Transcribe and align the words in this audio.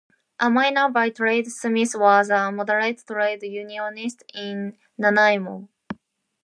A 0.39 0.49
miner 0.49 0.89
by 0.89 1.11
trade, 1.11 1.51
Smith 1.51 1.93
was 1.93 2.31
a 2.31 2.51
moderate 2.51 3.05
trade 3.05 3.43
unionist 3.43 4.23
in 4.33 4.75
Nanaimo. 4.97 5.69